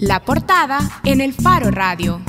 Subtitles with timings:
[0.00, 2.22] La portada en el Faro Radio.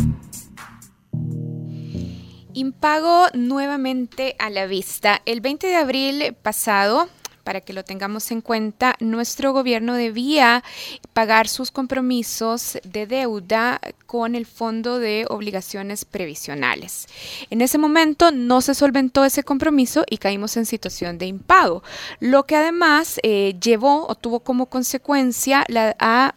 [2.54, 5.22] Impago nuevamente a la vista.
[5.26, 7.08] El 20 de abril pasado,
[7.46, 10.66] para que lo tengamos en cuenta, nuestro gobierno debía
[11.14, 17.08] pagar sus compromisos de deuda con el Fondo de Obligaciones Previsionales.
[17.50, 21.84] En ese momento no se solventó ese compromiso y caímos en situación de impago,
[22.20, 26.36] lo que además eh, llevó o tuvo como consecuencia la, a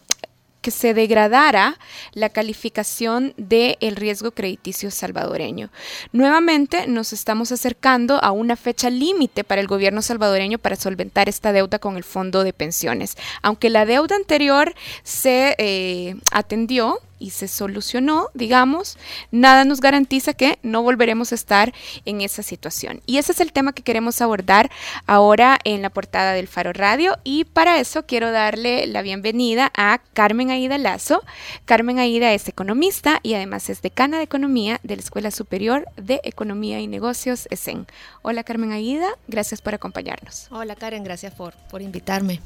[0.65, 1.79] que se degradara
[2.15, 5.69] la calificación del riesgo crediticio salvadoreño.
[6.13, 11.53] Nuevamente nos estamos acercando a una fecha límite para el gobierno salvadoreño para solventar esta
[11.53, 13.19] deuda con el fondo de pensiones.
[13.43, 18.99] Aunque la deuda anterior se eh, atendió, y se solucionó, digamos,
[19.31, 21.73] nada nos garantiza que no volveremos a estar
[22.05, 23.01] en esa situación.
[23.07, 24.71] Y ese es el tema que queremos abordar
[25.07, 30.03] ahora en la portada del Faro Radio y para eso quiero darle la bienvenida a
[30.13, 31.23] Carmen Aida Lazo.
[31.65, 36.21] Carmen Aida es economista y además es decana de Economía de la Escuela Superior de
[36.25, 37.87] Economía y Negocios ESEN.
[38.21, 40.49] Hola Carmen Aida, gracias por acompañarnos.
[40.51, 42.43] Hola Karen, gracias por, por invitarme.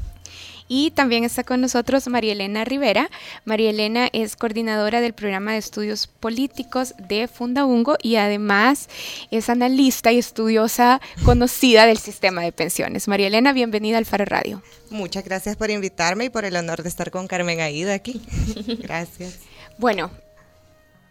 [0.68, 3.10] Y también está con nosotros María Elena Rivera.
[3.44, 8.88] María Elena es coordinadora del programa de estudios políticos de Fundaungo y además
[9.30, 13.08] es analista y estudiosa conocida del sistema de pensiones.
[13.08, 14.62] María Elena, bienvenida al Faro Radio.
[14.90, 18.20] Muchas gracias por invitarme y por el honor de estar con Carmen Aida aquí.
[18.82, 19.38] Gracias.
[19.78, 20.10] Bueno,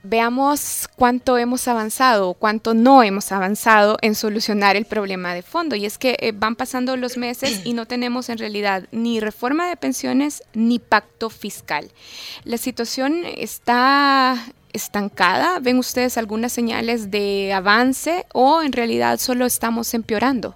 [0.09, 5.75] veamos cuánto hemos avanzado o cuánto no hemos avanzado en solucionar el problema de fondo.
[5.75, 9.67] Y es que eh, van pasando los meses y no tenemos en realidad ni reforma
[9.67, 11.91] de pensiones ni pacto fiscal.
[12.44, 14.38] La situación está
[14.73, 15.59] estancada.
[15.59, 20.55] ¿Ven ustedes algunas señales de avance o en realidad solo estamos empeorando?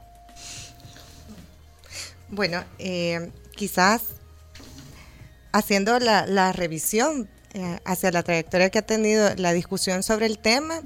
[2.29, 4.03] Bueno, eh, quizás
[5.51, 10.39] haciendo la, la revisión eh, hacia la trayectoria que ha tenido la discusión sobre el
[10.39, 10.81] tema,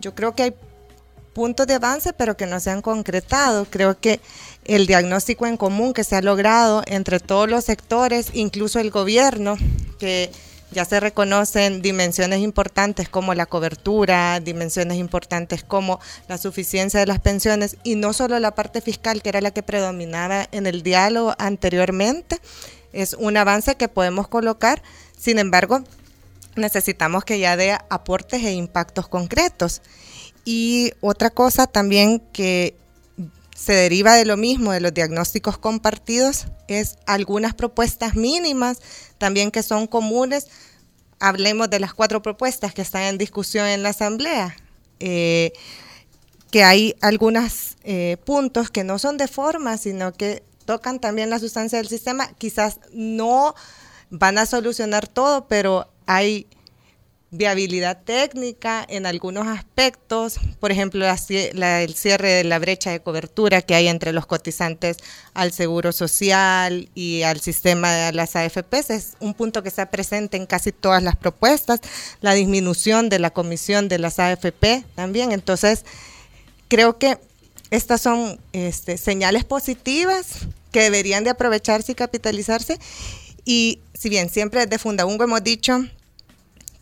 [0.00, 0.54] yo creo que hay
[1.32, 3.64] puntos de avance, pero que no se han concretado.
[3.64, 4.20] Creo que
[4.64, 9.56] el diagnóstico en común que se ha logrado entre todos los sectores, incluso el gobierno,
[9.98, 10.30] que
[10.72, 17.20] ya se reconocen dimensiones importantes como la cobertura, dimensiones importantes como la suficiencia de las
[17.20, 21.34] pensiones y no solo la parte fiscal, que era la que predominaba en el diálogo
[21.38, 22.38] anteriormente,
[22.92, 24.82] es un avance que podemos colocar.
[25.18, 25.82] Sin embargo,
[26.56, 29.82] necesitamos que ya dé aportes e impactos concretos.
[30.44, 32.76] Y otra cosa también que
[33.54, 38.78] se deriva de lo mismo, de los diagnósticos compartidos, es algunas propuestas mínimas
[39.18, 40.48] también que son comunes.
[41.20, 44.56] Hablemos de las cuatro propuestas que están en discusión en la Asamblea,
[44.98, 45.52] eh,
[46.50, 51.38] que hay algunos eh, puntos que no son de forma, sino que tocan también la
[51.38, 52.32] sustancia del sistema.
[52.38, 53.54] Quizás no
[54.10, 56.46] van a solucionar todo, pero hay
[57.34, 63.74] viabilidad técnica en algunos aspectos, por ejemplo, el cierre de la brecha de cobertura que
[63.74, 64.98] hay entre los cotizantes
[65.32, 70.36] al Seguro Social y al sistema de las AFPs, es un punto que está presente
[70.36, 71.80] en casi todas las propuestas,
[72.20, 75.86] la disminución de la comisión de las AFP también, entonces
[76.68, 77.18] creo que
[77.70, 82.78] estas son este, señales positivas que deberían de aprovecharse y capitalizarse
[83.44, 85.84] y si bien siempre desde Fundaungo hemos dicho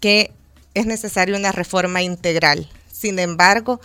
[0.00, 0.32] que
[0.74, 2.68] es necesaria una reforma integral.
[2.90, 3.80] Sin embargo,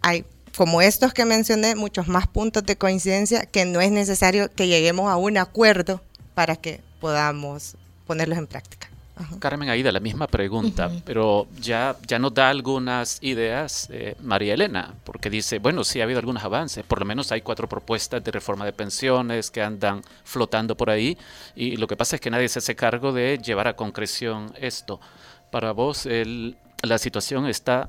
[0.00, 0.24] hay,
[0.56, 5.10] como estos que mencioné, muchos más puntos de coincidencia que no es necesario que lleguemos
[5.10, 6.02] a un acuerdo
[6.34, 7.76] para que podamos
[8.06, 8.83] ponerlos en práctica.
[9.38, 14.94] Carmen Aida, la misma pregunta, pero ya, ya nos da algunas ideas eh, María Elena,
[15.04, 18.30] porque dice, bueno, sí ha habido algunos avances, por lo menos hay cuatro propuestas de
[18.32, 21.16] reforma de pensiones que andan flotando por ahí,
[21.54, 25.00] y lo que pasa es que nadie se hace cargo de llevar a concreción esto.
[25.50, 26.08] Para vos
[26.82, 27.88] la situación está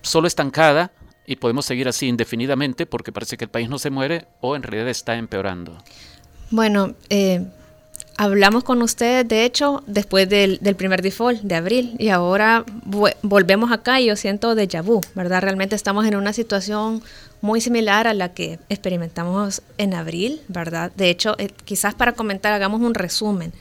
[0.00, 0.92] solo estancada
[1.26, 4.62] y podemos seguir así indefinidamente porque parece que el país no se muere o en
[4.62, 5.76] realidad está empeorando?
[6.50, 7.46] Bueno, eh,
[8.16, 12.64] hablamos con ustedes, de hecho, después del, primer default de abril y ahora
[13.22, 15.42] volvemos acá y yo siento déjà vu, ¿verdad?
[15.42, 17.02] Realmente estamos en una situación
[17.40, 20.92] muy similar a la que experimentamos en abril, ¿verdad?
[20.96, 23.52] De hecho, eh, quizás para comentar, hagamos un resumen.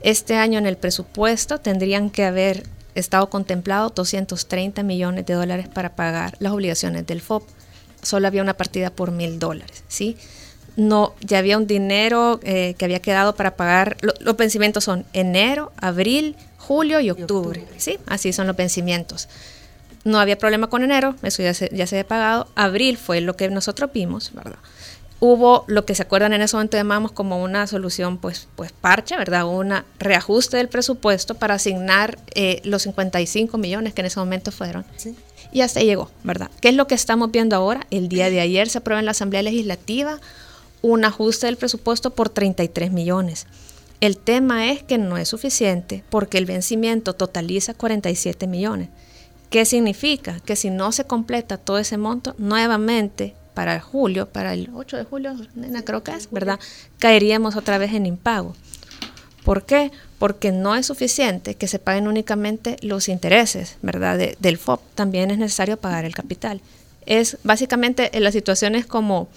[0.00, 2.64] Este año en el presupuesto tendrían que haber
[2.94, 7.46] estado contemplado 230 millones de dólares para pagar las obligaciones del FOP.
[8.02, 10.16] Solo había una partida por mil dólares, ¿sí?
[10.76, 13.96] No, ya había un dinero eh, que había quedado para pagar.
[14.20, 17.98] los vencimientos son enero, abril, julio y octubre, ¿sí?
[18.06, 19.28] Así son los vencimientos.
[20.04, 22.48] No había problema con enero, eso ya se, ya se había pagado.
[22.54, 24.58] Abril fue lo que nosotros vimos, ¿verdad?
[25.20, 29.16] hubo lo que se acuerdan en ese momento llamamos como una solución pues, pues parche,
[29.16, 29.46] ¿verdad?
[29.46, 34.84] Un reajuste del presupuesto para asignar eh, los 55 millones que en ese momento fueron.
[35.52, 36.50] Y hasta ahí llegó, ¿verdad?
[36.60, 37.86] ¿Qué es lo que estamos viendo ahora?
[37.90, 40.18] El día de ayer se aprueba en la Asamblea Legislativa
[40.82, 43.46] un ajuste del presupuesto por 33 millones.
[44.00, 48.90] El tema es que no es suficiente porque el vencimiento totaliza 47 millones.
[49.50, 50.40] ¿Qué significa?
[50.40, 55.04] Que si no se completa todo ese monto, nuevamente para julio, para el 8 de
[55.04, 56.60] julio, nena, creo que es, ¿verdad?
[56.98, 58.54] Caeríamos otra vez en impago.
[59.44, 59.92] ¿Por qué?
[60.18, 64.18] Porque no es suficiente que se paguen únicamente los intereses, ¿verdad?
[64.18, 64.82] del FOP.
[64.94, 66.60] También es necesario pagar el capital.
[67.06, 69.28] Es básicamente en las situaciones como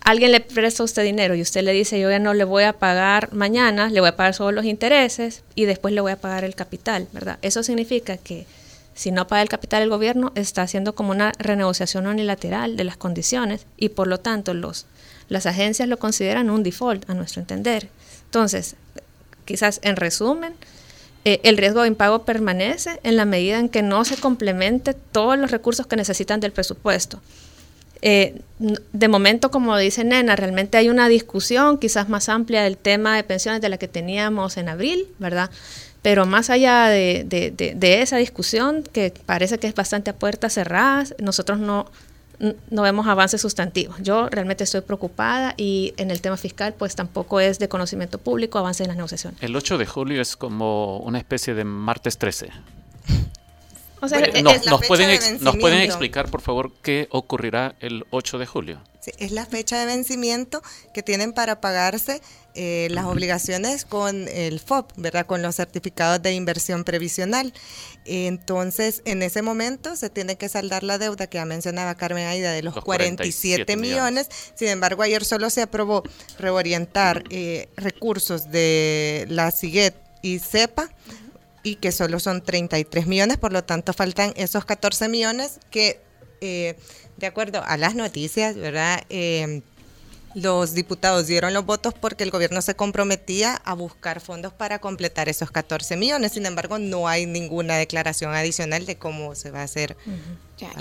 [0.00, 2.64] alguien le presta a usted dinero y usted le dice, yo ya no le voy
[2.64, 6.20] a pagar mañana, le voy a pagar solo los intereses y después le voy a
[6.20, 7.38] pagar el capital, ¿verdad?
[7.42, 8.46] Eso significa que
[8.94, 12.96] si no paga el capital el gobierno, está haciendo como una renegociación unilateral de las
[12.96, 14.86] condiciones y por lo tanto los,
[15.28, 17.88] las agencias lo consideran un default, a nuestro entender.
[18.26, 18.76] Entonces,
[19.44, 20.54] quizás en resumen,
[21.24, 25.38] eh, el riesgo de impago permanece en la medida en que no se complemente todos
[25.38, 27.20] los recursos que necesitan del presupuesto.
[28.02, 33.16] Eh, de momento, como dice Nena, realmente hay una discusión quizás más amplia del tema
[33.16, 35.50] de pensiones de la que teníamos en abril, ¿verdad?
[36.02, 37.26] Pero más allá de,
[38.02, 41.90] esa discusión, que parece que es bastante a puertas cerradas, nosotros no,
[42.70, 43.96] no vemos avances sustantivos.
[44.00, 48.58] Yo realmente estoy preocupada y en el tema fiscal pues tampoco es de conocimiento público
[48.58, 49.42] avance en las negociaciones.
[49.42, 52.48] El 8 de julio es como una especie de martes 13.
[54.00, 58.80] O sea, nos, pueden, ¿Nos pueden explicar, por favor, qué ocurrirá el 8 de julio?
[59.18, 60.62] es la fecha de vencimiento
[60.92, 62.20] que tienen para pagarse
[62.54, 65.26] eh, las obligaciones con el FOP, ¿verdad?
[65.26, 67.52] Con los certificados de inversión previsional.
[68.04, 72.52] Entonces, en ese momento se tiene que saldar la deuda que ya mencionaba Carmen Aida
[72.52, 74.28] de los, 47, millones.
[74.54, 76.02] Sin embargo, ayer solo se aprobó
[76.38, 80.90] reorientar eh, recursos de la SIGET y CEPA
[81.62, 86.00] y que solo son 33 millones, por lo tanto faltan esos 14 millones que...
[86.42, 86.76] Eh,
[87.18, 89.02] de acuerdo a las noticias, ¿verdad?
[89.10, 89.60] Eh,
[90.34, 95.28] los diputados dieron los votos porque el gobierno se comprometía a buscar fondos para completar
[95.28, 96.32] esos 14 millones.
[96.32, 99.96] Sin embargo, no hay ninguna declaración adicional de cómo se va a hacer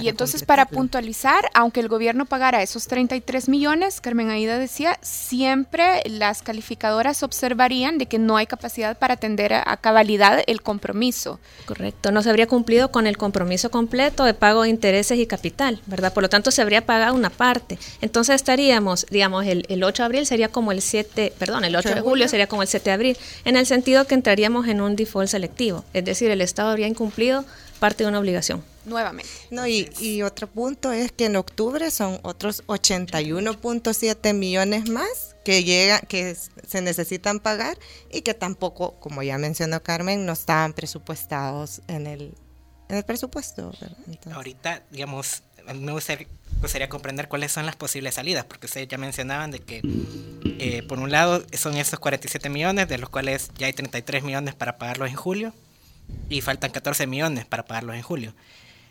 [0.02, 6.02] y entonces para puntualizar, aunque el gobierno pagara esos 33 millones, Carmen Aida decía, siempre
[6.06, 11.40] las calificadoras observarían de que no hay capacidad para atender a, cabalidad el compromiso.
[11.66, 15.82] Correcto, no se habría cumplido con el compromiso completo de pago de intereses y capital,
[15.86, 16.14] ¿verdad?
[16.14, 17.78] Por lo tanto, se habría pagado una parte.
[18.02, 22.02] Entonces estaríamos, digamos, el, 8 de abril sería como el 7, perdón, el 8 de
[22.02, 25.30] julio sería como el 7 de abril, en el sentido que entraríamos en un default
[25.30, 27.46] selectivo, es decir, el Estado habría incumplido
[27.80, 28.64] parte de una obligación.
[28.86, 29.30] Nuevamente.
[29.52, 35.64] No, y, y otro punto es que en octubre son otros 81.7 millones más que
[35.64, 37.78] llega, que se necesitan pagar
[38.12, 42.36] y que tampoco, como ya mencionó Carmen, no estaban presupuestados en el,
[42.88, 43.72] en el presupuesto.
[44.32, 45.44] Ahorita, digamos,
[45.74, 49.82] me gustaría, comprender cuáles son las posibles salidas, porque ustedes ya mencionaban de que,
[50.60, 54.56] eh, por un lado, son esos 47 millones, de los cuales ya hay 33 millones
[54.56, 55.54] para pagarlos en julio,
[56.28, 58.34] y faltan 14 millones para pagarlos en julio.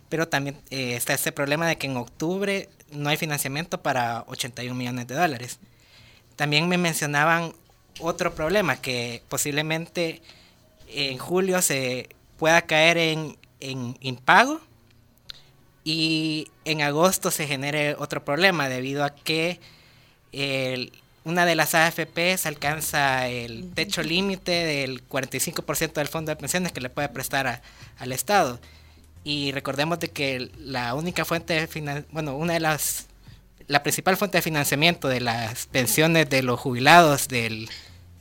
[0.09, 4.75] Pero también eh, está ese problema de que en octubre no hay financiamiento para 81
[4.75, 5.59] millones de dólares.
[6.37, 7.55] También me mencionaban
[8.01, 10.23] otro problema, que posiblemente
[10.89, 12.09] en julio se
[12.39, 14.61] pueda caer en, en impago
[15.85, 19.59] y en agosto se genere otro problema debido a que
[20.33, 20.93] el,
[21.25, 26.81] una de las AFPs alcanza el techo límite del 45% del fondo de pensiones que
[26.81, 27.63] le puede prestar
[27.99, 28.61] al Estado.
[29.25, 33.07] Y recordemos de que la única fuente de financiamiento, bueno, una de las,
[33.67, 37.69] la principal fuente de financiamiento de las pensiones de los jubilados del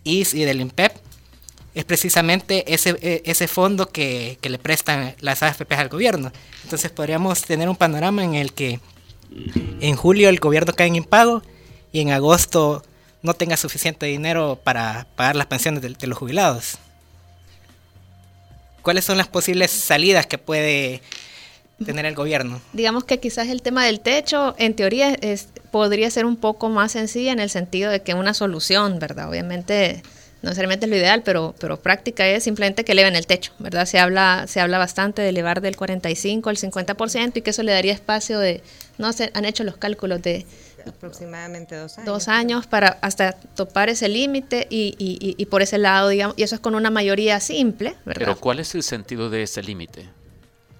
[0.03, 0.93] IS y del INPEP
[1.75, 6.31] es precisamente ese, e, ese fondo que, que le prestan las AFPs al gobierno.
[6.63, 8.79] Entonces podríamos tener un panorama en el que
[9.79, 11.43] en julio el gobierno cae en impago
[11.91, 12.83] y en agosto
[13.21, 16.77] no tenga suficiente dinero para pagar las pensiones de, los jubilados.
[18.87, 21.01] ¿Cuáles son las posibles salidas que puede
[21.85, 22.61] tener el gobierno?
[22.71, 26.93] Digamos que quizás el tema del techo, en teoría, es, podría ser un poco más
[26.93, 29.27] sencilla en el sentido de que una solución, ¿verdad?
[29.27, 30.03] Obviamente
[30.41, 33.85] no necesariamente es lo ideal, pero, pero práctica es simplemente que eleven el techo, ¿verdad?
[33.85, 37.71] Se habla, se habla bastante de elevar del 45 al 50% y que eso le
[37.71, 38.61] daría espacio de,
[38.99, 40.45] no se han hecho los cálculos de
[40.85, 42.05] aproximadamente dos años.
[42.05, 46.55] Dos años para hasta topar ese límite y, y, por ese lado, digamos, y eso
[46.55, 48.25] es con una mayoría simple, ¿verdad?
[48.25, 50.07] Pero ¿cuál es el sentido de ese límite?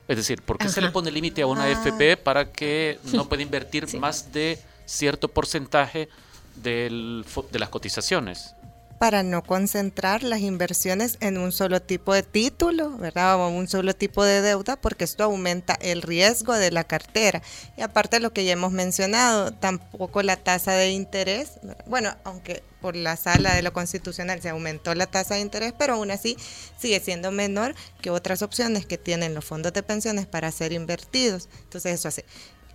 [0.07, 3.41] Es decir, ¿por qué se le pone límite a una FP para que no pueda
[3.41, 6.07] invertir más de cierto porcentaje
[6.55, 8.53] del, de las cotizaciones
[8.99, 13.35] para no concentrar las inversiones en un solo tipo de título, ¿verdad?
[13.35, 17.41] O un solo tipo de deuda, porque esto aumenta el riesgo de la cartera.
[17.77, 22.63] Y aparte de lo que ya hemos mencionado, tampoco la tasa de interés, bueno, aunque
[22.81, 26.37] por la sala de lo constitucional se aumentó la tasa de interés, pero aún así
[26.79, 31.49] sigue siendo menor que otras opciones que tienen los fondos de pensiones para ser invertidos.
[31.63, 32.25] Entonces eso hace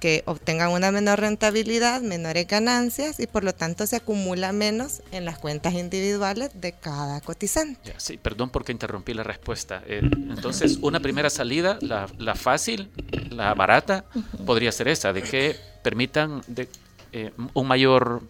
[0.03, 5.25] que obtengan una menor rentabilidad, menores ganancias y por lo tanto se acumula menos en
[5.25, 7.95] las cuentas individuales de cada cotizante.
[7.99, 9.81] sí, perdón porque interrumpí la respuesta.
[9.87, 12.91] Eh, entonces, una primera salida, la, la fácil,
[13.31, 14.05] la barata,
[14.45, 15.55] podría ser esa, de que
[15.85, 16.69] permitan de,
[17.13, 18.23] eh, un mayor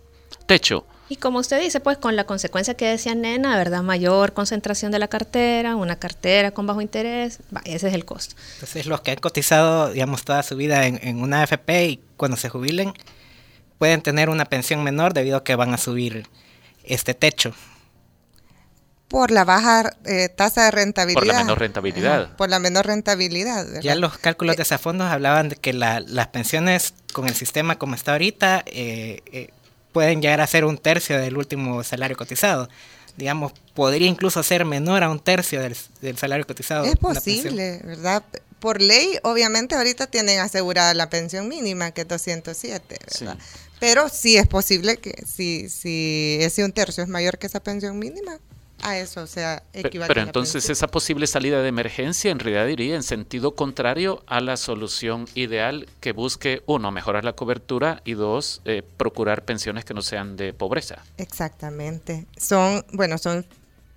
[0.44, 3.82] techo y como usted dice, pues con la consecuencia que decía Nena, ¿verdad?
[3.82, 8.34] Mayor concentración de la cartera, una cartera con bajo interés, ese es el costo.
[8.54, 12.48] Entonces los que han cotizado, digamos, toda su vida en, una AFP y cuando se
[12.48, 12.94] jubilen,
[13.78, 16.26] pueden tener una pensión menor debido a que van a subir
[16.84, 17.52] este techo.
[19.08, 21.20] Por la baja eh, tasa de rentabilidad.
[21.20, 22.36] Por la menor rentabilidad.
[22.36, 23.66] por la menor rentabilidad.
[23.82, 27.94] Ya los cálculos de esos fondos hablaban de que las pensiones con el sistema como
[27.94, 29.50] está ahorita eh, eh,
[29.92, 32.68] pueden llegar a ser un tercio del último salario cotizado.
[33.16, 36.84] Digamos, podría incluso ser menor a un tercio del, salario cotizado.
[36.84, 38.24] Es posible, ¿verdad?
[38.58, 43.38] Por ley, obviamente, ahorita tienen asegurada la pensión mínima, que es 207, ¿verdad?
[43.80, 47.98] Pero sí es posible que si, si ese un tercio es mayor que esa pensión
[47.98, 48.38] mínima,
[48.82, 50.08] a eso, o sea, equivale.
[50.08, 54.56] Pero, entonces esa posible salida de emergencia en realidad iría en sentido contrario a la
[54.56, 60.02] solución ideal que busque, uno, mejorar la cobertura y dos, eh, procurar pensiones que no
[60.02, 61.02] sean de pobreza.
[61.16, 62.26] Exactamente.
[62.36, 63.46] Son, bueno, son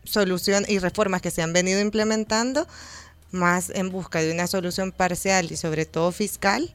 [0.04, 2.68] soluciones y reformas que se han venido implementando
[3.32, 6.74] más en busca de una solución parcial y sobre todo fiscal,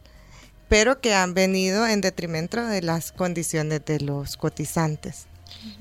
[0.69, 5.26] pero que han venido en detrimento de las condiciones de los cotizantes.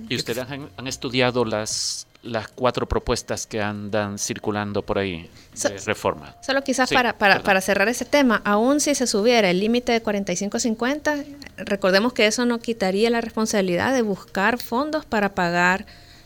[0.07, 6.35] ¿Y ustedes han estudiado las las cuatro propuestas que andan circulando por ahí de reforma.
[6.41, 10.03] Solo quizás para, para, para, cerrar ese tema, aún si se subiera el límite de
[10.03, 11.25] 45-50,
[11.57, 15.85] recordemos que eso no quitaría la responsabilidad de buscar fondos para pagar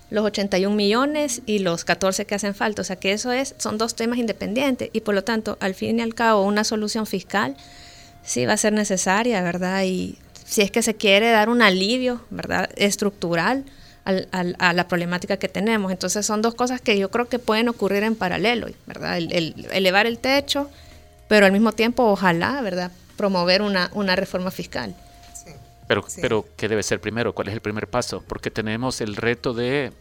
[0.09, 2.81] los 81 millones y los 14 que hacen falta.
[2.81, 5.99] O sea que eso es, son dos temas independientes y por lo tanto, al fin
[5.99, 7.55] y al cabo, una solución fiscal
[8.23, 9.83] sí va a ser necesaria, ¿verdad?
[9.83, 12.69] Y si es que se quiere dar un alivio, ¿verdad?
[12.75, 13.65] Estructural
[14.05, 15.91] al, a la problemática que tenemos.
[15.91, 19.17] Entonces son dos cosas que yo creo que pueden ocurrir en paralelo, ¿verdad?
[19.17, 20.69] El, elevar el techo,
[21.27, 22.91] pero al mismo tiempo ojalá, ¿verdad?
[23.17, 24.95] Promover una, una reforma fiscal.
[25.87, 27.33] Pero, pero, ¿qué debe ser primero?
[27.35, 28.23] ¿Cuál es el primer paso?
[28.25, 29.91] Porque tenemos el reto de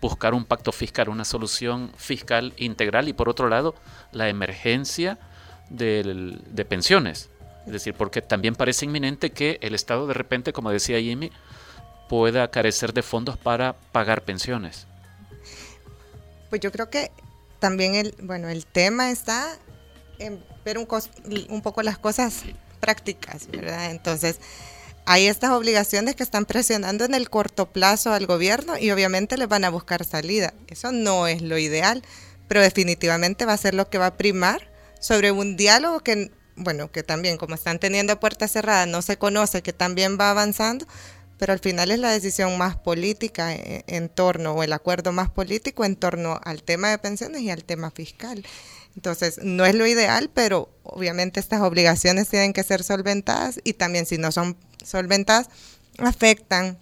[0.00, 3.74] buscar un pacto fiscal, una solución fiscal integral y por otro lado,
[4.12, 5.18] la emergencia
[5.68, 7.28] de pensiones.
[7.66, 11.30] Es decir, porque también parece inminente que el Estado de repente, como decía Jimmy,
[12.12, 14.86] pueda carecer de fondos para pagar pensiones?
[16.50, 17.10] Pues yo creo que
[17.58, 19.56] también el, bueno, el tema está
[20.18, 20.86] en ver un,
[21.48, 22.42] un poco las cosas
[22.80, 23.90] prácticas, ¿verdad?
[23.90, 24.40] Entonces,
[25.06, 29.48] hay estas obligaciones que están presionando en el corto plazo al gobierno y obviamente les
[29.48, 30.52] van a buscar salida.
[30.66, 32.02] Eso no es lo ideal,
[32.46, 36.92] pero definitivamente va a ser lo que va a primar sobre un diálogo que, bueno,
[36.92, 40.86] que también como están teniendo puertas cerradas, no se conoce que también va avanzando,
[41.42, 45.28] pero al final es la decisión más política eh, en, torno, o el acuerdo más
[45.28, 48.46] político en torno al tema de pensiones y al tema fiscal.
[48.94, 54.06] Entonces, no es lo ideal, pero obviamente estas obligaciones tienen que ser solventadas y también
[54.06, 55.48] si no son solventadas,
[55.98, 56.78] afectan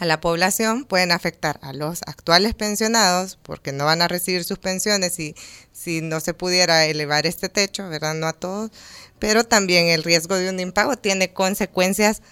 [0.00, 4.58] a la población, pueden afectar a los actuales pensionados porque no van a recibir sus
[4.58, 5.36] pensiones y
[5.70, 8.14] si no se pudiera elevar este techo, ¿verdad?
[8.14, 8.72] No a todos,
[9.20, 12.22] pero también el riesgo de un impago tiene consecuencias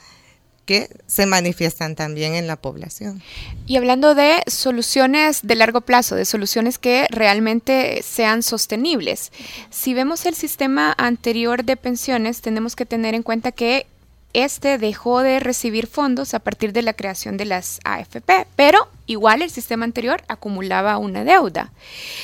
[1.06, 3.22] se manifiestan también en la población.
[3.66, 9.32] Y hablando de soluciones de largo plazo, de soluciones que realmente sean sostenibles,
[9.70, 13.86] si vemos el sistema anterior de pensiones, tenemos que tener en cuenta que
[14.32, 19.42] este dejó de recibir fondos a partir de la creación de las AFP, pero igual
[19.42, 21.70] el sistema anterior acumulaba una deuda.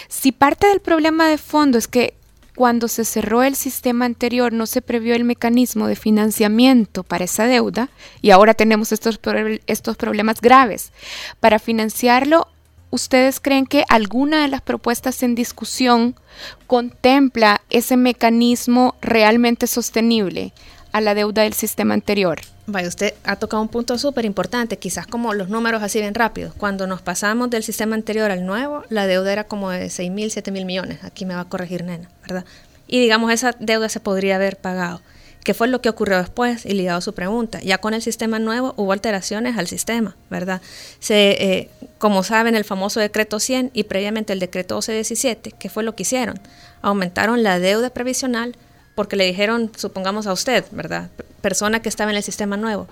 [0.08, 2.14] Si parte del problema de fondo es que
[2.58, 7.46] cuando se cerró el sistema anterior no se previó el mecanismo de financiamiento para esa
[7.46, 7.88] deuda
[8.20, 9.20] y ahora tenemos estos,
[9.68, 10.90] estos problemas graves.
[11.38, 12.48] Para financiarlo,
[12.90, 16.16] ¿ustedes creen que alguna de las propuestas en discusión
[16.66, 20.52] contempla ese mecanismo realmente sostenible
[20.98, 22.40] a la deuda del sistema anterior?
[22.66, 26.52] Vaya, usted ha tocado un punto súper importante, quizás como los números así bien rápidos.
[26.54, 30.30] Cuando nos pasamos del sistema anterior al nuevo, la deuda era como de 6 mil,
[30.30, 31.02] 7 mil millones.
[31.02, 32.44] Aquí me va a corregir Nena, ¿verdad?
[32.86, 35.00] Y digamos, esa deuda se podría haber pagado.
[35.44, 36.66] ¿Qué fue lo que ocurrió después?
[36.66, 40.60] Y ligado a su pregunta, ya con el sistema nuevo hubo alteraciones al sistema, ¿verdad?
[40.98, 45.84] Se, eh, como saben, el famoso decreto 100 y previamente el decreto 1217, ¿qué fue
[45.84, 46.38] lo que hicieron?
[46.82, 48.56] Aumentaron la deuda previsional
[48.98, 51.08] porque le dijeron, supongamos a usted, ¿verdad?
[51.40, 52.88] Persona que estaba en el sistema nuevo,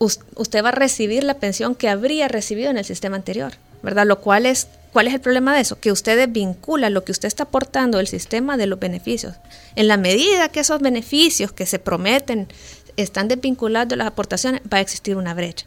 [0.00, 3.52] usted va a recibir la pensión que habría recibido en el sistema anterior,
[3.84, 4.04] ¿verdad?
[4.04, 5.78] Lo cual es, ¿cuál es el problema de eso?
[5.78, 9.36] Que usted vincula lo que usted está aportando al sistema de los beneficios.
[9.76, 12.48] En la medida que esos beneficios que se prometen
[12.96, 15.66] están desvinculados de las aportaciones, va a existir una brecha.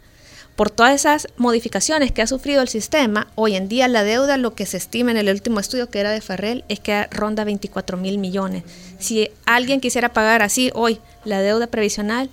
[0.55, 4.53] Por todas esas modificaciones que ha sufrido el sistema, hoy en día la deuda, lo
[4.53, 7.97] que se estima en el último estudio que era de Farrell, es que ronda 24
[7.97, 8.63] mil millones.
[9.03, 12.29] Si alguien quisiera pagar así hoy la deuda previsional,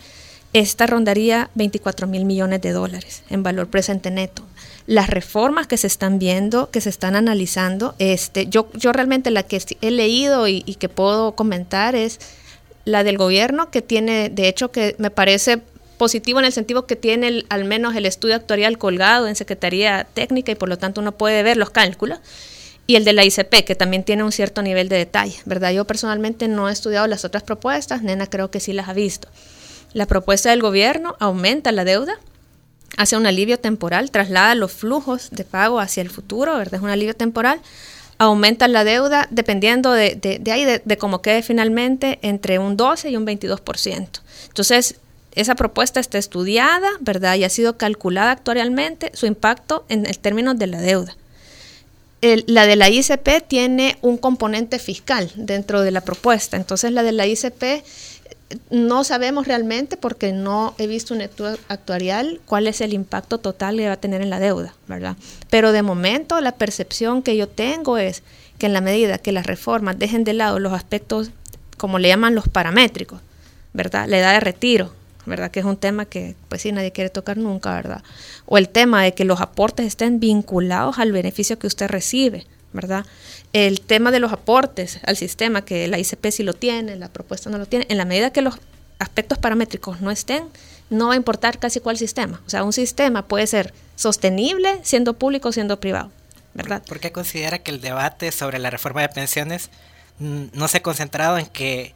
[0.52, 4.42] esta rondaría 24 mil millones de dólares en valor presente neto.
[4.86, 9.42] Las reformas que se están viendo, que se están analizando, este, yo, yo realmente la
[9.42, 12.18] que he leído y, que puedo comentar es
[12.84, 15.60] la del gobierno, que tiene, de hecho, que me parece
[15.98, 20.50] positivo en el sentido que tiene al menos el estudio actuarial colgado en Secretaría Técnica
[20.50, 22.20] y por lo tanto uno puede ver los cálculos.
[22.90, 25.70] Y el de la ICP, que también tiene un cierto nivel de detalle, ¿verdad?
[25.70, 29.28] Yo personalmente no he estudiado las otras propuestas, Nena creo que sí las ha visto.
[29.92, 32.18] La propuesta del gobierno aumenta la deuda,
[32.96, 36.74] hace un alivio temporal, traslada los flujos de pago hacia el futuro, ¿verdad?
[36.74, 37.60] Es un alivio temporal,
[38.18, 43.16] aumenta la deuda dependiendo de, de, ahí, de, cómo quede finalmente, entre un 12 y
[43.16, 44.20] un 22%.
[44.48, 44.96] Entonces,
[45.36, 47.36] esa propuesta está estudiada, ¿verdad?
[47.36, 51.14] Y ha sido calculada actualmente su impacto en el términos de la deuda.
[52.22, 56.56] La de la ICP tiene un componente fiscal dentro de la propuesta.
[56.56, 57.84] Entonces, la de la ICP
[58.70, 63.86] no sabemos realmente porque no he visto un actuarial cuál es el impacto total que
[63.86, 65.16] va a tener en la deuda, ¿verdad?
[65.50, 68.22] Pero de momento la percepción que yo tengo es
[68.58, 71.30] que en la medida que las reformas dejen de lado los aspectos,
[71.76, 73.20] como le llaman los paramétricos,
[73.72, 74.08] ¿verdad?
[74.08, 74.92] La edad de retiro,
[75.26, 75.50] ¿verdad?
[75.50, 78.02] Que es un tema que pues sí nadie quiere tocar nunca, ¿verdad?
[78.46, 83.06] O el tema de que los aportes estén vinculados al beneficio que usted recibe, ¿verdad?
[83.52, 87.50] El tema de los aportes al sistema, que la ICP sí lo tiene, la propuesta
[87.50, 88.58] no lo tiene, en la medida que los
[88.98, 90.44] aspectos paramétricos no estén,
[90.90, 92.40] no va a importar casi cuál sistema.
[92.46, 96.10] O sea, un sistema puede ser sostenible siendo público o siendo privado,
[96.54, 96.82] ¿verdad?
[96.86, 99.70] ¿Por qué considera que el debate sobre la reforma de pensiones
[100.18, 101.94] no se ha concentrado en que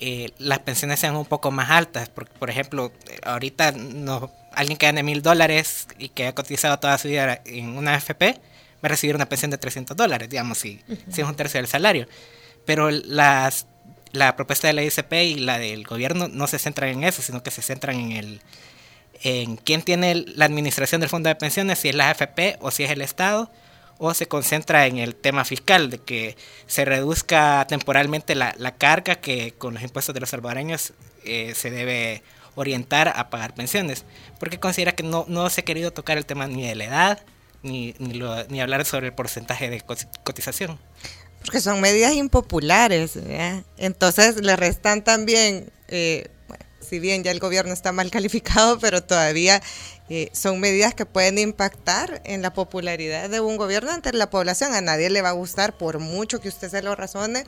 [0.00, 2.08] eh, las pensiones sean un poco más altas?
[2.08, 6.98] Por, por ejemplo, ahorita no, alguien que gane mil dólares y que ha cotizado toda
[6.98, 8.38] su vida en una AFP, va
[8.82, 10.80] a recibir una pensión de 300 dólares, digamos, si,
[11.10, 12.06] si es un tercio del salario.
[12.64, 13.66] Pero las,
[14.12, 17.42] la propuesta de la ICP y la del gobierno no se centran en eso, sino
[17.42, 18.40] que se centran en el
[19.22, 22.84] en quién tiene la administración del fondo de pensiones, si es la AFP o si
[22.84, 23.50] es el Estado,
[23.98, 29.16] o se concentra en el tema fiscal, de que se reduzca temporalmente la, la carga
[29.16, 30.92] que con los impuestos de los salvadoreños
[31.24, 32.22] eh, se debe
[32.54, 34.04] orientar a pagar pensiones,
[34.38, 37.22] porque considera que no, no se ha querido tocar el tema ni de la edad,
[37.62, 39.82] ni, ni, hablar sobre el porcentaje de
[40.24, 40.78] cotización.
[41.40, 43.18] Porque son medidas impopulares,
[43.76, 46.28] entonces le restan también, eh,
[46.86, 49.62] si bien ya el gobierno está mal calificado, pero todavía
[50.08, 54.74] eh, son medidas que pueden impactar en la popularidad de un gobierno ante la población.
[54.74, 57.44] A nadie le va a gustar, por mucho que usted se lo razone,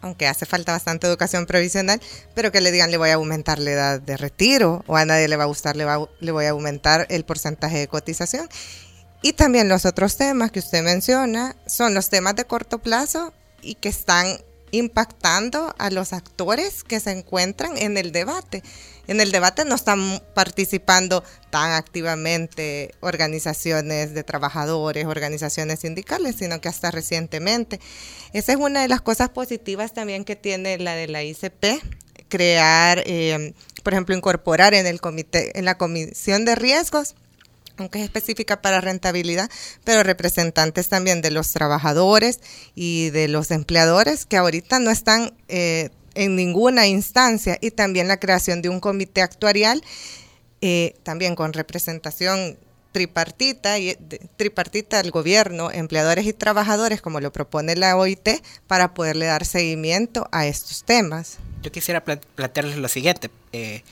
[0.00, 2.00] aunque hace falta bastante educación previsional,
[2.34, 5.28] pero que le digan le voy a aumentar la edad de retiro, o a nadie
[5.28, 5.86] le va a gustar, le,
[6.20, 8.48] le voy a aumentar el porcentaje de cotización.
[9.22, 13.74] Y también los otros temas que usted menciona son los temas de corto plazo y
[13.74, 14.38] que están
[14.70, 18.62] impactando a los actores que se encuentran en el debate.
[19.06, 26.68] En el debate no están participando tan activamente organizaciones de trabajadores, organizaciones sindicales, sino que
[26.68, 27.80] hasta recientemente.
[28.32, 31.80] Esa es una de las cosas positivas también que tiene la de la ICP,
[32.28, 37.14] crear, eh, por ejemplo, incorporar en el comité, en la comisión de riesgos
[37.76, 39.50] aunque es específica para rentabilidad,
[39.84, 42.40] pero representantes también de los trabajadores
[42.74, 48.18] y de los empleadores que ahorita no están eh, en ninguna instancia y también la
[48.18, 49.82] creación de un comité actuarial,
[50.60, 52.58] eh, también con representación
[52.92, 53.94] tripartita y
[54.38, 60.26] tripartita del gobierno, empleadores y trabajadores, como lo propone la OIT, para poderle dar seguimiento
[60.32, 61.36] a estos temas.
[61.62, 63.28] Yo quisiera plantearles lo siguiente.
[63.52, 63.82] Eh,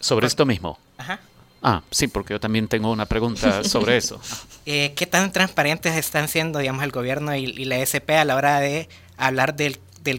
[0.00, 0.78] Sobre esto mismo.
[0.98, 1.20] Ajá.
[1.68, 4.20] Ah, sí, porque yo también tengo una pregunta sobre eso.
[4.68, 8.58] Eh, ¿Qué tan transparentes están siendo, digamos, el gobierno y, la SP a la hora
[8.58, 9.78] de hablar del,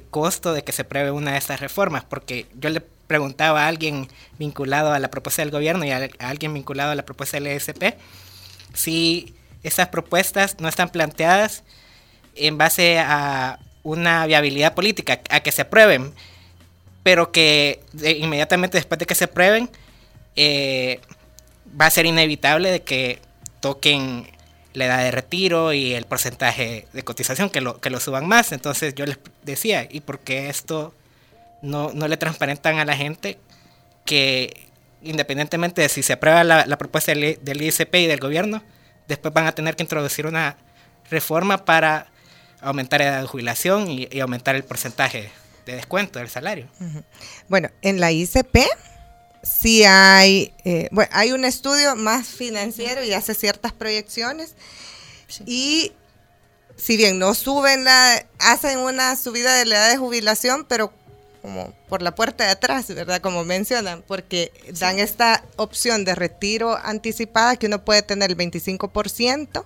[0.10, 2.05] costo de que se pruebe una de estas reformas?
[2.05, 4.07] Porque yo le preguntaba a alguien
[4.39, 7.97] vinculado a la propuesta del gobierno y a, alguien vinculado a la propuesta del ESP
[8.73, 11.65] si esas propuestas no están planteadas
[12.36, 16.13] en base a una viabilidad política, a que se aprueben
[17.03, 17.81] pero que
[18.17, 19.69] inmediatamente después de que se prueben,
[20.36, 20.99] eh,
[21.80, 23.20] va a ser inevitable de que
[23.60, 24.28] toquen
[24.74, 28.52] la edad de retiro y el porcentaje de cotización, que lo, que lo suban más.
[28.52, 30.94] Entonces yo les decía, ¿y por qué esto
[31.62, 33.40] no, no le transparentan a la gente
[34.06, 34.68] que
[35.02, 38.63] independientemente de si se aprueba la, propuesta del, del ISP y del gobierno,
[39.08, 40.58] después van a tener que introducir una
[41.10, 42.08] reforma para
[42.62, 45.30] aumentar la edad de jubilación y, y, aumentar el porcentaje
[45.66, 46.68] de descuento del salario.
[47.48, 48.58] Bueno, en la ICP
[49.43, 54.56] sí hay, eh, bueno, hay un estudio más financiero y hace ciertas proyecciones
[55.28, 55.43] sí.
[55.45, 55.91] y
[56.78, 60.93] si bien no suben la, hacen una subida de la edad de jubilación, pero
[61.41, 63.21] como por la puerta de atrás, ¿verdad?
[63.21, 65.02] Como mencionan, porque dan sí.
[65.02, 69.65] esta opción de retiro anticipada que uno puede tener el 25%.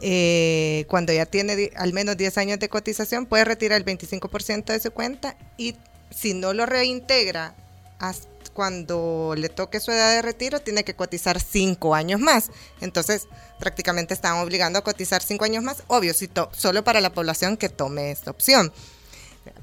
[0.00, 4.78] Eh, cuando ya tiene al menos 10 años de cotización, puede retirar el 25% de
[4.78, 5.74] su cuenta y
[6.10, 7.54] si no lo reintegra
[7.98, 12.50] hasta cuando le toque su edad de retiro, tiene que cotizar 5 años más.
[12.80, 13.28] Entonces,
[13.60, 16.12] prácticamente están obligando a cotizar 5 años más, obvio,
[16.50, 18.72] solo para la población que tome esta opción.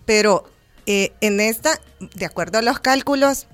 [0.06, 0.46] Pero
[0.86, 3.48] eh, en esta, de acuerdo a los cálculos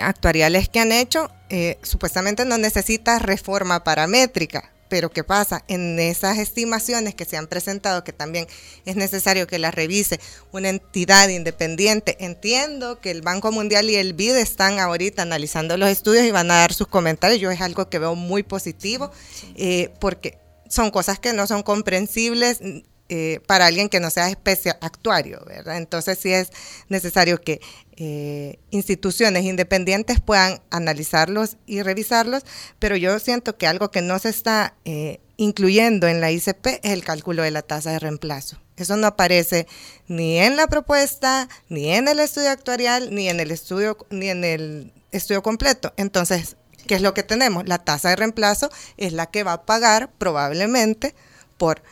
[0.00, 4.72] actuariales que han hecho, eh, supuestamente no necesita reforma paramétrica.
[4.88, 5.64] Pero ¿qué pasa?
[5.68, 8.46] En esas estimaciones que se han presentado, que también
[8.84, 10.20] es necesario que las revise
[10.52, 15.88] una entidad independiente, entiendo que el Banco Mundial y el BID están ahorita analizando los
[15.88, 17.40] estudios y van a dar sus comentarios.
[17.40, 19.10] Yo es algo que veo muy positivo,
[19.56, 22.60] eh, porque son cosas que no son comprensibles
[23.08, 25.76] eh, para alguien que no sea especie actuario, ¿verdad?
[25.76, 26.50] Entonces sí es
[26.88, 27.60] necesario que
[27.96, 32.42] eh, instituciones independientes puedan analizarlos y revisarlos,
[32.78, 36.92] pero yo siento que algo que no se está eh, incluyendo en la ICP es
[36.92, 38.58] el cálculo de la tasa de reemplazo.
[38.76, 39.66] Eso no aparece
[40.08, 44.44] ni en la propuesta, ni en el estudio actuarial, ni en el estudio, ni en
[44.44, 45.94] el estudio completo.
[45.96, 47.68] Entonces, ¿qué es lo que tenemos?
[47.68, 51.14] La tasa de reemplazo es la que va a pagar probablemente
[51.56, 51.82] por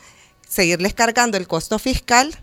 [0.47, 2.37] seguirles cargando el costo fiscal,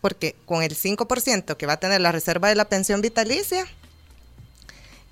[0.00, 3.66] porque con el 5% que va a tener la reserva de la pensión vitalicia,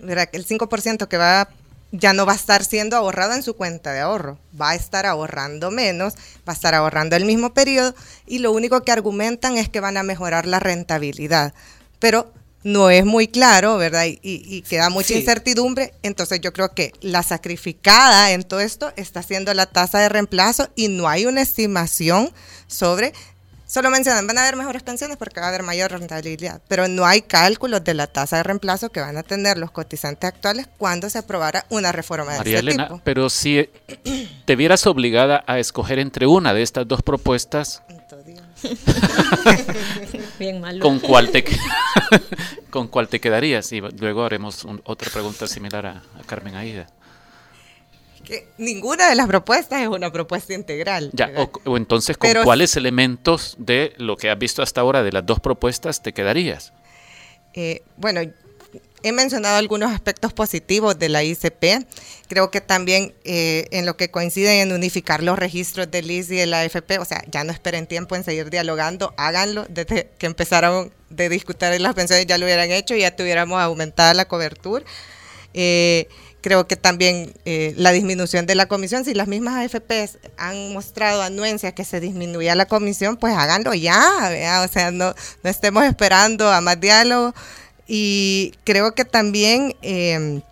[0.00, 1.48] el 5% que va
[1.92, 5.06] ya no va a estar siendo ahorrado en su cuenta de ahorro, va a estar
[5.06, 6.14] ahorrando menos,
[6.48, 7.94] va a estar ahorrando el mismo periodo
[8.26, 11.52] y lo único que argumentan es que van a mejorar la rentabilidad.
[11.98, 14.04] Pero no es muy claro, ¿verdad?
[14.06, 15.20] Y, y queda mucha sí.
[15.20, 15.94] incertidumbre.
[16.02, 20.68] Entonces yo creo que la sacrificada en todo esto está siendo la tasa de reemplazo
[20.74, 22.30] y no hay una estimación
[22.66, 23.12] sobre,
[23.66, 27.06] solo mencionan, van a haber mejores pensiones porque va a haber mayor rentabilidad, pero no
[27.06, 31.08] hay cálculos de la tasa de reemplazo que van a tener los cotizantes actuales cuando
[31.08, 33.00] se aprobara una reforma María de este Elena, tipo.
[33.04, 33.68] Pero si
[34.44, 37.82] te vieras obligada a escoger entre una de estas dos propuestas,
[40.38, 40.80] Bien malo.
[40.80, 41.44] ¿Con cuál te,
[42.70, 43.72] ¿Con cuál te quedarías?
[43.72, 46.86] Y luego haremos un, otra pregunta similar a, a Carmen Aida.
[48.24, 51.10] Que ninguna de las propuestas es una propuesta integral.
[51.12, 55.02] Ya, o, o, entonces, ¿con Pero, cuáles elementos de lo que has visto hasta ahora
[55.02, 56.72] de las dos propuestas te quedarías?
[57.54, 58.20] Eh, bueno,
[59.02, 61.86] he mencionado algunos aspectos positivos de la ICP.
[62.28, 66.36] Creo que también eh, en lo que coinciden en unificar los registros del IS y
[66.36, 69.66] de la AFP, o sea, ya no esperen tiempo en seguir dialogando, háganlo.
[69.68, 74.14] Desde que empezaron de discutir las pensiones ya lo hubieran hecho y ya tuviéramos aumentada
[74.14, 74.84] la cobertura.
[75.52, 76.08] Eh,
[76.40, 81.22] creo que también eh, la disminución de la comisión, si las mismas AFPs han mostrado
[81.22, 84.64] anuencias que se disminuya la comisión, pues háganlo ya, ¿verdad?
[84.64, 87.34] o sea, no, no estemos esperando a más diálogo
[87.92, 90.42] y creo que también eh,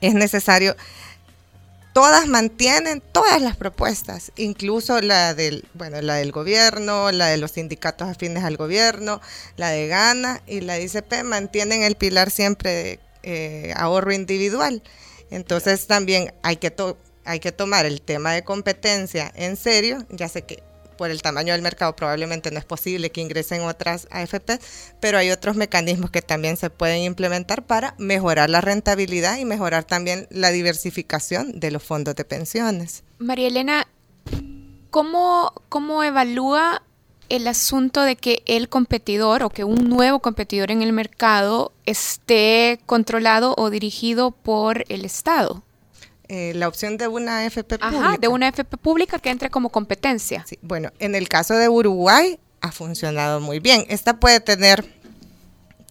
[0.00, 0.74] es necesario,
[1.92, 7.50] todas mantienen todas las propuestas, incluso la del, bueno, la del gobierno, la de los
[7.50, 9.20] sindicatos afines al gobierno,
[9.58, 14.82] la de Gana y la de ICP mantienen el pilar siempre de eh, ahorro individual.
[15.30, 16.74] Entonces también hay que,
[17.26, 20.62] hay que tomar el tema de competencia en serio, ya sé que
[20.96, 24.58] por el tamaño del mercado probablemente no es posible que ingresen otras AFP,
[25.00, 29.84] pero hay otros mecanismos que también se pueden implementar para mejorar la rentabilidad y mejorar
[29.84, 33.02] también la diversificación de los fondos de pensiones.
[33.18, 33.86] María Elena,
[34.90, 36.82] ¿cómo, cómo evalúa
[37.28, 42.80] el asunto de que el competidor o que un nuevo competidor en el mercado esté
[42.86, 45.62] controlado o dirigido por el Estado?
[46.28, 48.18] Eh, la opción de una AFP Ajá, pública.
[48.18, 50.44] de una AFP pública que entre como competencia.
[50.48, 53.84] Sí, bueno, en el caso de Uruguay ha funcionado muy bien.
[53.88, 54.84] Esta puede tener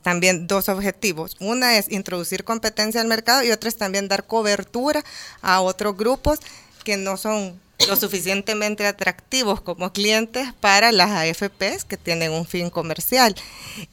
[0.02, 1.38] también dos objetivos.
[1.40, 5.04] Una es introducir competencia al mercado y otra es también dar cobertura
[5.42, 6.40] a otros grupos
[6.84, 12.70] que no son lo suficientemente atractivos como clientes para las AFPs que tienen un fin
[12.70, 13.36] comercial.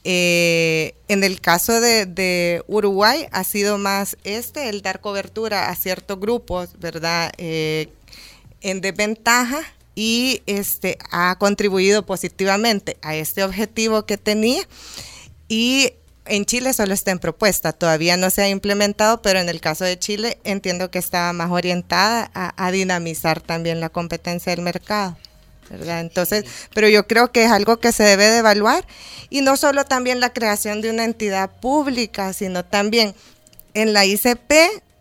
[0.05, 6.20] Eh, en el caso de, Uruguay ha sido más este, el dar cobertura a ciertos
[6.20, 7.33] grupos, ¿verdad?
[7.38, 7.88] Eh,
[8.61, 9.61] en desventaja
[9.94, 14.62] y este ha contribuido positivamente a este objetivo que tenía
[15.48, 15.94] y
[16.31, 19.85] en Chile solo está en propuesta, todavía no se ha implementado, pero en el caso
[19.85, 25.16] de Chile entiendo que estaba más orientada a, dinamizar también la competencia del mercado.
[25.69, 26.01] ¿verdad?
[26.01, 28.87] Entonces, pero yo creo que es algo que se debe de evaluar
[29.29, 33.14] y no solo también la creación de una entidad pública, sino también
[33.75, 34.53] en la ICP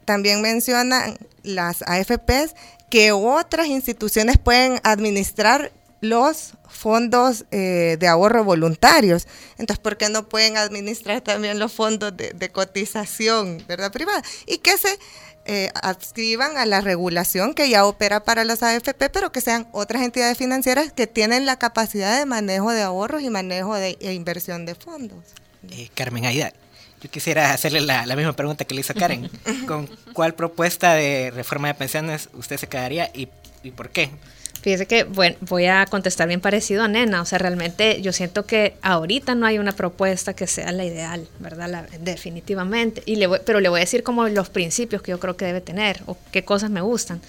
[0.05, 2.55] también mencionan las AFPs
[2.89, 9.27] que otras instituciones pueden administrar los fondos eh, de ahorro voluntarios.
[9.57, 14.21] Entonces, ¿por qué no pueden administrar también los fondos de, cotización, verdad, privada?
[14.45, 14.97] Y que se
[15.45, 20.03] eh, adscriban a la regulación que ya opera para las AFP, pero que sean otras
[20.03, 24.65] entidades financieras que tienen la capacidad de manejo de ahorros y manejo de e inversión
[24.65, 25.23] de fondos.
[25.71, 26.53] Eh, Carmen Aida,
[27.01, 29.29] yo quisiera hacerle la, misma pregunta que le hizo Karen.
[29.67, 33.27] ¿Con cuál propuesta de reforma de pensiones usted se quedaría y,
[33.63, 34.11] y por qué?
[34.61, 38.45] Fíjese que bueno, voy a contestar bien parecido a Nena, o sea, realmente yo siento
[38.45, 41.87] que ahorita no hay una propuesta que sea la ideal, ¿verdad?
[42.01, 43.01] definitivamente.
[43.05, 45.61] Y le pero le voy a decir como los principios que yo creo que debe
[45.61, 47.21] tener o qué cosas me gustan.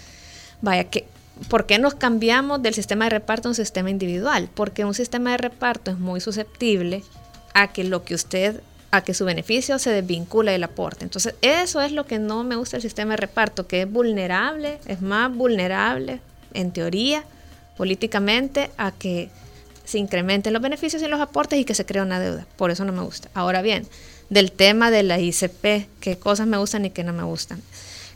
[0.61, 1.07] Vaya, que,
[1.49, 4.49] ¿por qué nos cambiamos del sistema de reparto a un sistema individual?
[4.53, 7.05] Porque un sistema de reparto es muy susceptible
[7.55, 8.61] a que lo que usted
[8.93, 11.05] a que su beneficio se desvincule del aporte.
[11.05, 14.81] Entonces, eso es lo que no me gusta del sistema de reparto, que es vulnerable,
[14.85, 16.21] es más vulnerable
[16.55, 17.25] en teoría,
[17.77, 19.31] políticamente, a que
[19.85, 22.47] se incrementen los beneficios y los aportes y que se crea una deuda.
[22.57, 23.29] Por eso no me gusta.
[23.35, 23.87] Ahora bien,
[24.29, 27.61] del tema de la ICP, qué cosas me gustan y qué no me gustan.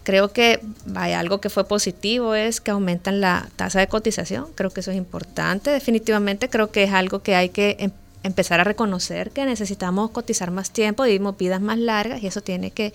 [0.04, 4.46] Creo que vaya, algo que fue positivo es que aumentan la tasa de cotización.
[4.54, 5.70] Creo que eso es importante.
[5.70, 7.90] Definitivamente creo que es algo que hay que em,
[8.22, 12.70] empezar a reconocer que necesitamos cotizar más tiempo, vivimos vidas más largas y eso tiene
[12.70, 12.92] que,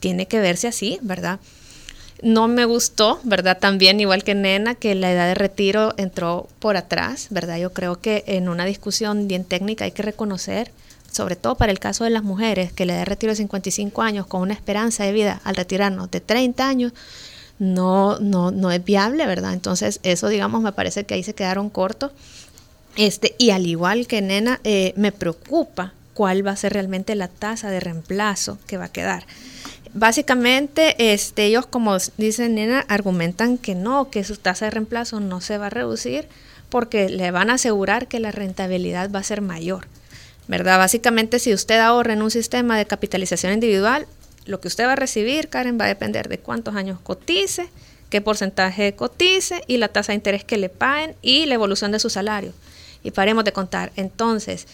[0.00, 1.40] tiene que verse así, ¿verdad?
[2.22, 3.58] No me gustó, ¿verdad?
[3.58, 7.58] También, igual que Nena, que la edad de retiro entró por atrás, ¿verdad?
[7.58, 10.70] Yo creo que en una discusión bien técnica hay que reconocer,
[11.10, 14.02] sobre todo para el caso de las mujeres, que la edad de retiro de 55
[14.02, 16.92] años con una esperanza de vida al retirarnos de 30 años
[17.58, 19.52] no, no, no es viable, ¿verdad?
[19.52, 22.12] Entonces, eso, digamos, me parece que ahí se quedaron cortos.
[22.96, 27.28] Este, y al igual que Nena, eh, me preocupa cuál va a ser realmente la
[27.28, 29.26] tasa de reemplazo que va a quedar.
[29.94, 35.40] Básicamente, este, ellos, como dice Nena, argumentan que no, que su tasa de reemplazo no
[35.40, 36.28] se va a reducir
[36.70, 39.86] porque le van a asegurar que la rentabilidad va a ser mayor.
[40.48, 40.78] ¿Verdad?
[40.78, 44.06] Básicamente, si usted ahorra en un sistema de capitalización individual,
[44.46, 47.68] lo que usted va a recibir, Karen, va a depender de cuántos años cotice,
[48.08, 51.98] qué porcentaje cotice y la tasa de interés que le paguen y la evolución de
[51.98, 52.52] su salario.
[53.04, 53.92] Y paremos de contar.
[53.96, 54.66] Entonces,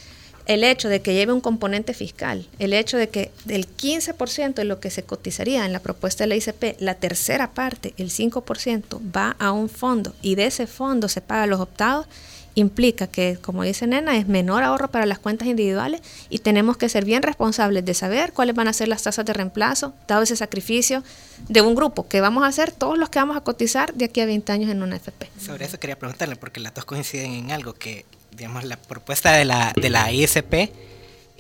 [0.49, 4.65] el hecho de que lleve un componente fiscal, el hecho de que del 15% de
[4.65, 8.99] lo que se cotizaría en la propuesta de la ICP, la tercera parte, el 5%,
[9.15, 12.07] va a un fondo y de ese fondo se paga los optados,
[12.55, 16.89] implica que, como dice Nena, es menor ahorro para las cuentas individuales y tenemos que
[16.89, 20.35] ser bien responsables de saber cuáles van a ser las tasas de reemplazo, dado ese
[20.35, 21.05] sacrificio
[21.49, 24.23] de un grupo que vamos a hacer todos los que vamos a cotizar de aquí
[24.23, 25.29] a 20 años en una FP.
[25.39, 29.45] Sobre eso quería preguntarle, porque las dos coinciden en algo, que digamos, la propuesta de
[29.45, 30.71] la, de la ISP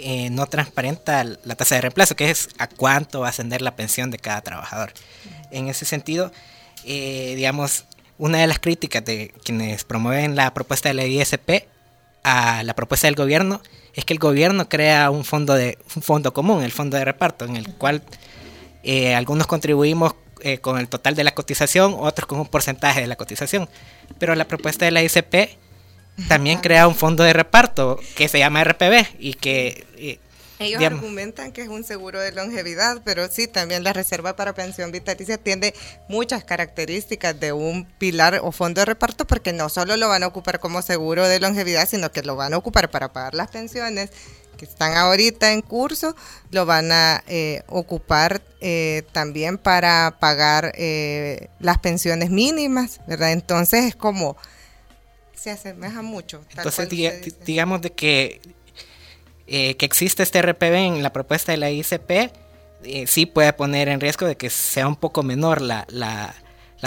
[0.01, 3.74] eh, no transparenta la tasa de reemplazo, que es a cuánto va a ascender la
[3.74, 4.92] pensión de cada trabajador.
[5.51, 6.31] En ese sentido,
[6.85, 7.85] eh, digamos,
[8.16, 11.66] una de las críticas de quienes promueven la propuesta de la ISP
[12.22, 13.61] a la propuesta del gobierno
[13.94, 17.44] es que el gobierno crea un fondo de un fondo común, el fondo de reparto,
[17.44, 18.03] en el cual
[18.85, 20.14] eh, algunos contribuimos
[20.61, 23.68] con el total de la cotización, otros con un porcentaje de la cotización.
[24.20, 25.59] Pero la propuesta de la ICP
[26.26, 30.18] también crea un fondo de reparto que se llama RPB y que...
[30.59, 34.90] ellos argumentan que es un seguro de longevidad, pero sí, también la reserva para pensión
[34.90, 35.74] vitalicia tiene
[36.09, 40.26] muchas características de un pilar o fondo de reparto porque no solo lo van a
[40.26, 44.11] ocupar como seguro de longevidad, sino que lo van a ocupar para pagar las pensiones
[44.59, 46.14] que están ahorita en curso,
[46.50, 53.33] lo van a eh, ocupar eh, también para pagar eh, las pensiones mínimas, ¿verdad?
[53.33, 54.37] Entonces es como
[55.38, 56.44] se asemeja mucho.
[56.57, 56.88] Entonces,
[57.44, 58.40] digamos de que,
[59.46, 62.33] eh, que existe este RPB en la propuesta de la ICP,
[62.85, 66.35] eh, sí puede poner en riesgo de que sea un poco menor la, la,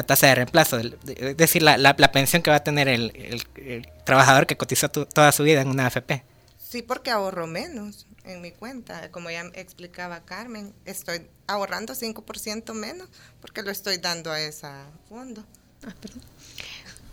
[0.06, 3.12] tasa de reemplazo, es decir, la, la, pensión que va a tener el,
[3.56, 6.24] el, trabajador que cotizó toda su vida en una AFP.
[6.58, 9.12] Sí, porque ahorro menos en mi cuenta.
[9.12, 13.10] Como ya explicaba Carmen, estoy ahorrando 5% menos
[13.42, 14.70] porque lo estoy dando a ese
[15.10, 15.44] fondo.
[15.84, 15.94] Ah,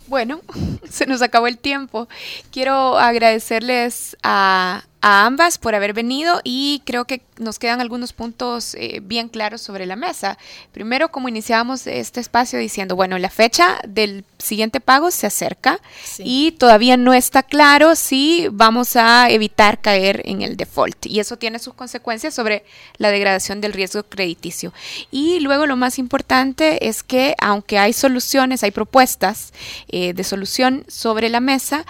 [0.09, 0.41] bueno,
[0.91, 2.09] se nos acabó el tiempo.
[2.51, 8.75] Quiero agradecerles a, a ambas por haber venido y creo que nos quedan algunos puntos
[8.75, 10.39] eh, bien claros sobre la mesa.
[10.73, 15.81] Primero, como iniciábamos este espacio diciendo, bueno, la fecha del siguiente pago se acerca
[16.19, 21.37] y todavía no está claro si vamos a evitar caer en el default y eso
[21.37, 22.65] tiene sus consecuencias sobre
[22.97, 24.73] la degradación del riesgo crediticio.
[25.11, 29.53] Y luego lo más importante es que aunque hay soluciones, hay propuestas
[29.89, 31.85] eh, de solución sobre la mesa,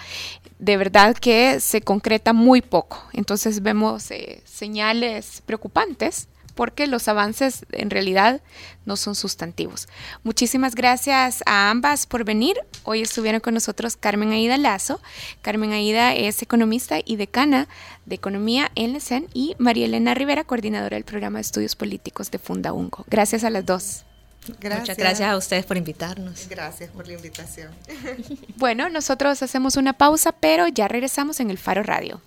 [0.59, 3.03] de verdad que se concreta muy poco.
[3.13, 8.41] Entonces vemos eh, señales preocupantes porque los avances en realidad
[8.85, 9.87] no son sustantivos.
[10.23, 12.57] Muchísimas gracias a ambas por venir.
[12.83, 14.99] Hoy estuvieron con nosotros Carmen Aida Lazo.
[15.41, 17.69] Carmen Aida es economista y decana
[18.05, 22.39] de Economía en LECEN y María Elena Rivera, coordinadora del programa de estudios políticos de
[22.39, 23.05] Funda UNCO.
[23.07, 24.03] Gracias a las dos.
[24.47, 26.47] Muchas gracias a ustedes por invitarnos.
[26.49, 27.71] Gracias por la invitación.
[28.55, 32.21] bueno, nosotros hacemos una pausa, pero ya regresamos en el Faro Radio.